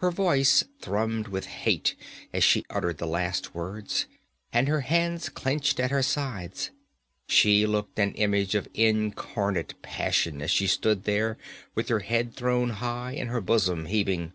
[0.00, 1.96] Her voice thrummed with hate
[2.30, 4.04] as she uttered the last words,
[4.52, 6.70] and her hands clenched at her sides.
[7.26, 11.38] She looked an image of incarnate passion as she stood there
[11.74, 14.34] with her head thrown high and her bosom heaving.